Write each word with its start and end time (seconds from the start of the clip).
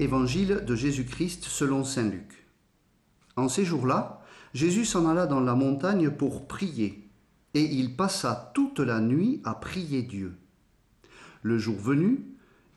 Évangile 0.00 0.62
de 0.64 0.76
Jésus-Christ 0.76 1.42
selon 1.42 1.82
Saint 1.82 2.08
Luc. 2.08 2.46
En 3.34 3.48
ces 3.48 3.64
jours-là, 3.64 4.22
Jésus 4.54 4.84
s'en 4.84 5.08
alla 5.08 5.26
dans 5.26 5.40
la 5.40 5.56
montagne 5.56 6.10
pour 6.10 6.46
prier, 6.46 7.10
et 7.54 7.62
il 7.62 7.96
passa 7.96 8.52
toute 8.54 8.78
la 8.78 9.00
nuit 9.00 9.40
à 9.44 9.54
prier 9.54 10.02
Dieu. 10.02 10.36
Le 11.42 11.58
jour 11.58 11.76
venu, 11.76 12.24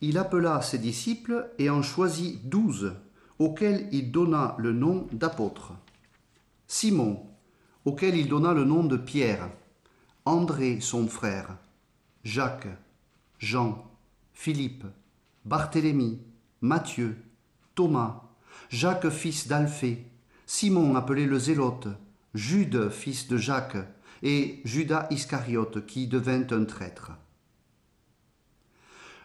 il 0.02 0.18
appela 0.18 0.64
ses 0.64 0.80
disciples 0.80 1.48
et 1.60 1.70
en 1.70 1.84
choisit 1.84 2.50
douze, 2.50 2.94
auxquels 3.38 3.88
il 3.92 4.12
donna 4.12 4.56
le 4.58 4.74
nom 4.74 5.08
d'apôtres. 5.12 5.74
Simon, 6.66 7.28
auquel 7.86 8.16
il 8.16 8.30
donna 8.30 8.54
le 8.54 8.66
nom 8.66 8.84
de 8.84 8.98
Pierre, 8.98 9.48
André 10.26 10.80
son 10.82 11.08
frère, 11.08 11.56
Jacques, 12.24 12.68
Jean, 13.38 13.92
Philippe, 14.34 14.86
Barthélemy, 15.46 16.20
Matthieu, 16.62 17.18
Thomas, 17.74 18.22
Jacques 18.70 19.10
fils 19.10 19.48
d'Alphée, 19.48 20.06
Simon 20.46 20.96
appelé 20.96 21.26
le 21.26 21.40
Zélote, 21.40 21.88
Jude 22.36 22.90
fils 22.90 23.28
de 23.28 23.38
Jacques, 23.38 23.78
et 24.22 24.62
Judas 24.64 25.08
Iscariote 25.10 25.88
qui 25.88 26.06
devint 26.06 26.46
un 26.52 26.66
traître. 26.66 27.14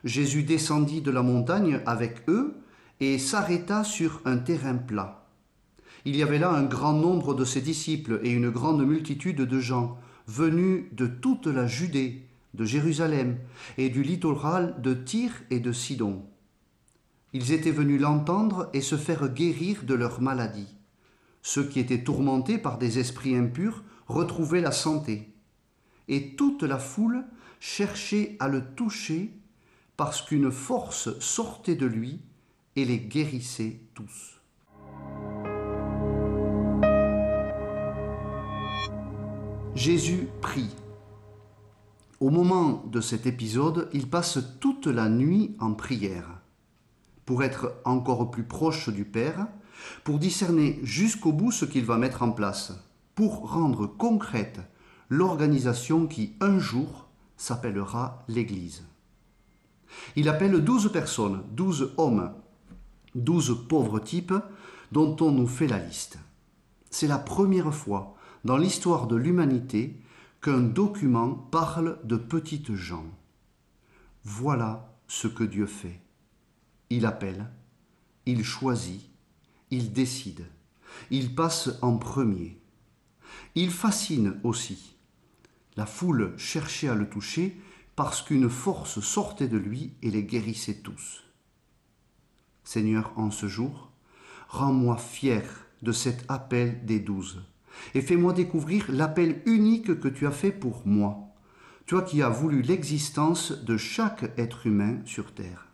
Jésus 0.02 0.44
descendit 0.44 1.02
de 1.02 1.10
la 1.10 1.22
montagne 1.22 1.82
avec 1.84 2.26
eux 2.28 2.54
et 3.00 3.18
s'arrêta 3.18 3.84
sur 3.84 4.22
un 4.24 4.38
terrain 4.38 4.76
plat. 4.76 5.26
Il 6.06 6.16
y 6.16 6.22
avait 6.22 6.38
là 6.38 6.50
un 6.50 6.64
grand 6.64 6.94
nombre 6.94 7.34
de 7.34 7.44
ses 7.44 7.60
disciples 7.60 8.20
et 8.22 8.30
une 8.30 8.48
grande 8.48 8.86
multitude 8.86 9.42
de 9.42 9.60
gens 9.60 9.98
venus 10.26 10.84
de 10.92 11.06
toute 11.06 11.46
la 11.48 11.66
Judée, 11.66 12.26
de 12.54 12.64
Jérusalem 12.64 13.36
et 13.76 13.90
du 13.90 14.02
littoral 14.02 14.80
de 14.80 14.94
Tyr 14.94 15.32
et 15.50 15.60
de 15.60 15.72
Sidon. 15.72 16.24
Ils 17.38 17.52
étaient 17.52 17.70
venus 17.70 18.00
l'entendre 18.00 18.70
et 18.72 18.80
se 18.80 18.96
faire 18.96 19.28
guérir 19.28 19.84
de 19.84 19.92
leur 19.92 20.22
maladie. 20.22 20.74
Ceux 21.42 21.68
qui 21.68 21.80
étaient 21.80 22.02
tourmentés 22.02 22.56
par 22.56 22.78
des 22.78 22.98
esprits 22.98 23.36
impurs 23.36 23.84
retrouvaient 24.06 24.62
la 24.62 24.72
santé. 24.72 25.34
Et 26.08 26.34
toute 26.34 26.62
la 26.62 26.78
foule 26.78 27.26
cherchait 27.60 28.38
à 28.40 28.48
le 28.48 28.64
toucher 28.74 29.34
parce 29.98 30.22
qu'une 30.22 30.50
force 30.50 31.10
sortait 31.20 31.74
de 31.74 31.84
lui 31.84 32.22
et 32.74 32.86
les 32.86 33.00
guérissait 33.00 33.82
tous. 33.92 34.40
Jésus 39.74 40.26
prie. 40.40 40.74
Au 42.18 42.30
moment 42.30 42.82
de 42.90 43.02
cet 43.02 43.26
épisode, 43.26 43.90
il 43.92 44.08
passe 44.08 44.38
toute 44.58 44.86
la 44.86 45.10
nuit 45.10 45.54
en 45.60 45.74
prière 45.74 46.40
pour 47.26 47.42
être 47.42 47.74
encore 47.84 48.30
plus 48.30 48.44
proche 48.44 48.88
du 48.88 49.04
Père, 49.04 49.46
pour 50.04 50.18
discerner 50.18 50.80
jusqu'au 50.82 51.32
bout 51.32 51.52
ce 51.52 51.64
qu'il 51.64 51.84
va 51.84 51.98
mettre 51.98 52.22
en 52.22 52.30
place, 52.30 52.72
pour 53.14 53.50
rendre 53.50 53.86
concrète 53.86 54.60
l'organisation 55.10 56.06
qui 56.06 56.34
un 56.40 56.58
jour 56.58 57.08
s'appellera 57.36 58.24
l'Église. 58.28 58.84
Il 60.14 60.28
appelle 60.28 60.64
douze 60.64 60.90
personnes, 60.90 61.42
douze 61.52 61.92
hommes, 61.96 62.32
douze 63.14 63.66
pauvres 63.68 63.98
types 63.98 64.34
dont 64.92 65.16
on 65.20 65.32
nous 65.32 65.46
fait 65.46 65.66
la 65.66 65.78
liste. 65.78 66.18
C'est 66.90 67.06
la 67.06 67.18
première 67.18 67.74
fois 67.74 68.16
dans 68.44 68.56
l'histoire 68.56 69.06
de 69.06 69.16
l'humanité 69.16 70.00
qu'un 70.40 70.60
document 70.60 71.30
parle 71.30 71.98
de 72.04 72.16
petites 72.16 72.74
gens. 72.74 73.06
Voilà 74.24 74.92
ce 75.08 75.28
que 75.28 75.44
Dieu 75.44 75.66
fait. 75.66 76.00
Il 76.90 77.06
appelle, 77.06 77.50
il 78.26 78.44
choisit, 78.44 79.02
il 79.70 79.92
décide, 79.92 80.46
il 81.10 81.34
passe 81.34 81.70
en 81.82 81.96
premier. 81.98 82.60
Il 83.54 83.70
fascine 83.70 84.38
aussi. 84.44 84.96
La 85.76 85.86
foule 85.86 86.34
cherchait 86.36 86.88
à 86.88 86.94
le 86.94 87.08
toucher 87.08 87.60
parce 87.96 88.22
qu'une 88.22 88.48
force 88.48 89.00
sortait 89.00 89.48
de 89.48 89.58
lui 89.58 89.94
et 90.02 90.10
les 90.10 90.24
guérissait 90.24 90.80
tous. 90.82 91.24
Seigneur, 92.64 93.12
en 93.16 93.30
ce 93.30 93.46
jour, 93.46 93.90
rends-moi 94.48 94.96
fier 94.96 95.66
de 95.82 95.92
cet 95.92 96.24
appel 96.28 96.84
des 96.84 97.00
douze 97.00 97.42
et 97.94 98.00
fais-moi 98.00 98.32
découvrir 98.32 98.86
l'appel 98.90 99.42
unique 99.46 100.00
que 100.00 100.08
tu 100.08 100.26
as 100.26 100.32
fait 100.32 100.52
pour 100.52 100.86
moi, 100.86 101.34
toi 101.86 102.02
qui 102.02 102.22
as 102.22 102.28
voulu 102.28 102.62
l'existence 102.62 103.52
de 103.52 103.76
chaque 103.76 104.32
être 104.38 104.66
humain 104.66 105.00
sur 105.04 105.32
terre. 105.32 105.65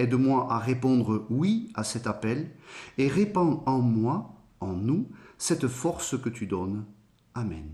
Aide-moi 0.00 0.46
à 0.50 0.58
répondre 0.58 1.26
oui 1.28 1.70
à 1.74 1.84
cet 1.84 2.06
appel 2.06 2.48
et 2.96 3.06
répands 3.06 3.62
en 3.66 3.80
moi, 3.80 4.34
en 4.58 4.72
nous, 4.72 5.06
cette 5.36 5.68
force 5.68 6.18
que 6.18 6.30
tu 6.30 6.46
donnes. 6.46 6.86
Amen. 7.34 7.68